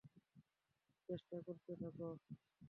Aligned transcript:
চেষ্টা 1.09 1.37
করতে 1.45 1.71
থাকো। 1.81 2.07